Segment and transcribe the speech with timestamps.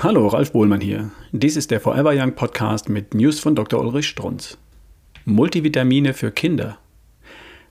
[0.00, 1.10] Hallo, Ralf Bohlmann hier.
[1.30, 3.80] Dies ist der Forever Young Podcast mit News von Dr.
[3.80, 4.58] Ulrich Strunz.
[5.24, 6.78] Multivitamine für Kinder.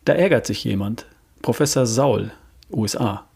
[0.06, 1.06] Da ärgert sich jemand.
[1.42, 2.32] Professor Saul,
[2.72, 3.28] USA,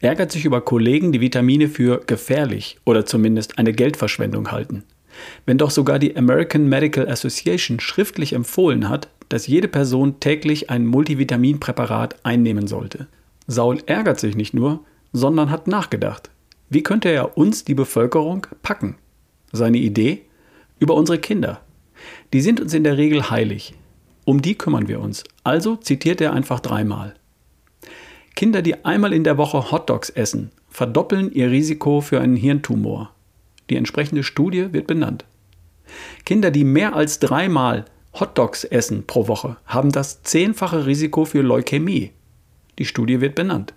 [0.00, 4.84] ärgert sich über Kollegen, die Vitamine für gefährlich oder zumindest eine Geldverschwendung halten.
[5.46, 10.86] Wenn doch sogar die American Medical Association schriftlich empfohlen hat, dass jede Person täglich ein
[10.86, 13.08] Multivitaminpräparat einnehmen sollte.
[13.46, 14.80] Saul ärgert sich nicht nur,
[15.12, 16.30] sondern hat nachgedacht.
[16.68, 18.96] Wie könnte er uns, die Bevölkerung, packen?
[19.52, 20.22] Seine Idee?
[20.78, 21.60] Über unsere Kinder.
[22.32, 23.74] Die sind uns in der Regel heilig.
[24.24, 25.24] Um die kümmern wir uns.
[25.44, 27.14] Also zitiert er einfach dreimal.
[28.34, 33.12] Kinder, die einmal in der Woche Hotdogs essen, verdoppeln ihr Risiko für einen Hirntumor.
[33.70, 35.24] Die entsprechende Studie wird benannt.
[36.24, 37.84] Kinder, die mehr als dreimal
[38.18, 42.10] Hotdogs essen pro Woche, haben das zehnfache Risiko für Leukämie.
[42.78, 43.74] Die Studie wird benannt.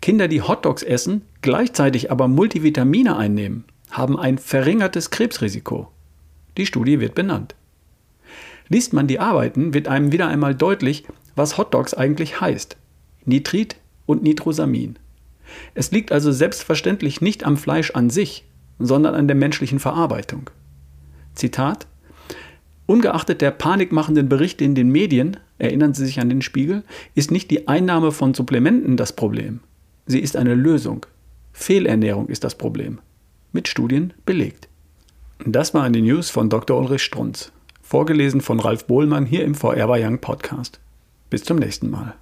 [0.00, 5.88] Kinder, die Hotdogs essen, gleichzeitig aber Multivitamine einnehmen, haben ein verringertes Krebsrisiko.
[6.56, 7.54] Die Studie wird benannt.
[8.68, 12.76] Liest man die Arbeiten, wird einem wieder einmal deutlich, was Hotdogs eigentlich heißt.
[13.24, 14.98] Nitrit und Nitrosamin.
[15.74, 18.44] Es liegt also selbstverständlich nicht am Fleisch an sich,
[18.78, 20.50] sondern an der menschlichen Verarbeitung.
[21.34, 21.86] Zitat
[22.86, 27.50] Ungeachtet der panikmachenden Berichte in den Medien, erinnern Sie sich an den Spiegel, ist nicht
[27.50, 29.60] die Einnahme von Supplementen das Problem.
[30.06, 31.04] Sie ist eine Lösung.
[31.52, 33.00] Fehlernährung ist das Problem.
[33.52, 34.68] Mit Studien belegt.
[35.44, 36.78] Das war eine News von Dr.
[36.78, 37.52] Ulrich Strunz.
[37.82, 40.80] Vorgelesen von Ralf Bohlmann hier im Forever Young Podcast.
[41.28, 42.14] Bis zum nächsten Mal.